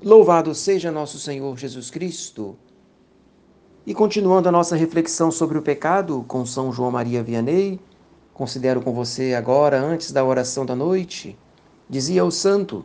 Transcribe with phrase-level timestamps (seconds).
[0.00, 2.56] Louvado seja nosso Senhor Jesus Cristo.
[3.84, 7.80] E continuando a nossa reflexão sobre o pecado com São João Maria Vianney,
[8.32, 11.36] considero com você agora, antes da oração da noite,
[11.90, 12.84] dizia o santo: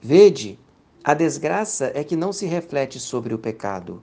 [0.00, 0.56] Vede,
[1.02, 4.00] a desgraça é que não se reflete sobre o pecado.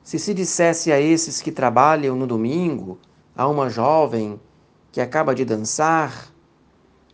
[0.00, 3.00] Se se dissesse a esses que trabalham no domingo,
[3.34, 4.40] a uma jovem
[4.92, 6.32] que acaba de dançar,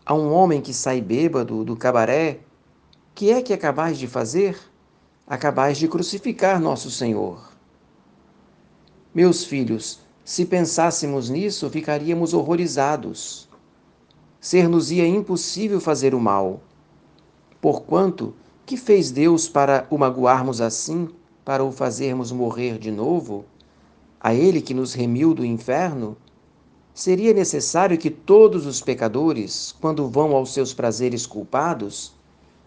[0.04, 2.40] a um homem que sai bêbado do cabaré,
[3.20, 4.58] que é que acabais de fazer?
[5.26, 7.52] Acabais de crucificar nosso Senhor.
[9.14, 13.46] Meus filhos, se pensássemos nisso, ficaríamos horrorizados.
[14.40, 16.62] Ser-nos-ia impossível fazer o mal.
[17.60, 21.10] Porquanto, que fez Deus para o magoarmos assim,
[21.44, 23.44] para o fazermos morrer de novo?
[24.18, 26.16] A Ele que nos remiu do inferno?
[26.94, 32.18] Seria necessário que todos os pecadores, quando vão aos seus prazeres culpados,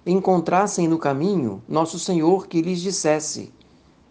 [0.05, 3.53] encontrassem no caminho nosso Senhor que lhes dissesse: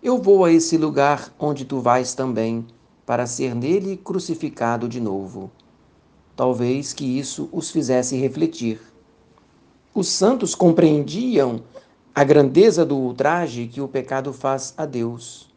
[0.02, 2.66] Eu vou a esse lugar onde tu vais também,
[3.04, 5.50] para ser nele crucificado de novo.
[6.34, 8.80] Talvez que isso os fizesse refletir.
[9.94, 11.62] Os santos compreendiam
[12.14, 15.52] a grandeza do ultraje que o pecado faz a Deus.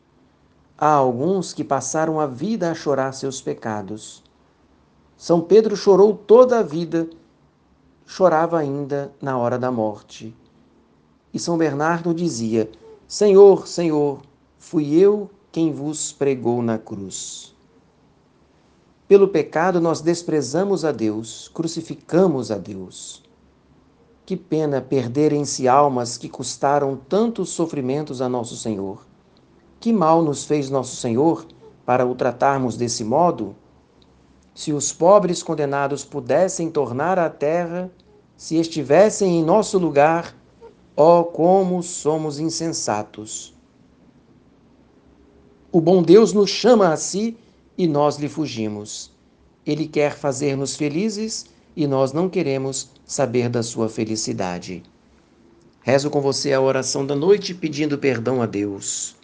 [0.77, 4.21] Há alguns que passaram a vida a chorar seus pecados.
[5.15, 7.09] São Pedro chorou toda a vida
[8.05, 10.35] chorava ainda na hora da morte.
[11.33, 12.69] E São Bernardo dizia:
[13.07, 14.21] Senhor, Senhor,
[14.57, 17.55] fui eu quem vos pregou na cruz.
[19.07, 23.23] Pelo pecado nós desprezamos a Deus, crucificamos a Deus.
[24.25, 29.05] Que pena perderem-se almas que custaram tantos sofrimentos a nosso Senhor.
[29.79, 31.45] Que mal nos fez nosso Senhor
[31.85, 33.55] para o tratarmos desse modo?
[34.55, 37.91] Se os pobres condenados pudessem tornar à terra,
[38.37, 40.33] se estivessem em nosso lugar,
[40.95, 43.53] ó, oh, como somos insensatos!
[45.73, 47.35] O bom Deus nos chama a si
[47.77, 49.11] e nós lhe fugimos.
[49.65, 54.83] Ele quer fazer-nos felizes e nós não queremos saber da sua felicidade.
[55.81, 59.17] Rezo com você a oração da noite pedindo perdão a Deus.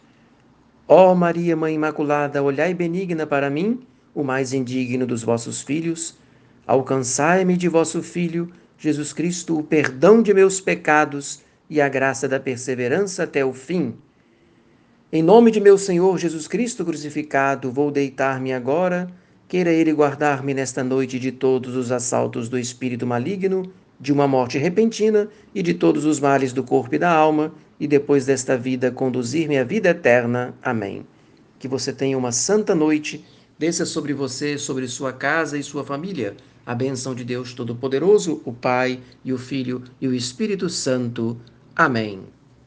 [0.90, 6.18] Ó Maria, Mãe Imaculada, olhai benigna para mim o mais indigno dos vossos filhos,
[6.68, 12.40] alcançai-me de vosso Filho, Jesus Cristo, o perdão de meus pecados e a graça da
[12.40, 13.94] perseverança até o fim.
[15.14, 19.08] Em nome de meu Senhor Jesus Cristo crucificado, vou deitar-me agora,
[19.48, 24.58] queira Ele guardar-me nesta noite de todos os assaltos do espírito maligno, de uma morte
[24.58, 28.90] repentina e de todos os males do corpo e da alma, e depois desta vida
[28.90, 30.56] conduzir-me à vida eterna.
[30.64, 31.06] Amém.
[31.60, 33.24] Que você tenha uma santa noite
[33.62, 36.36] Desça sobre você, sobre sua casa e sua família,
[36.66, 41.40] a bênção de Deus Todo-Poderoso, o Pai e o Filho e o Espírito Santo.
[41.76, 42.24] Amém.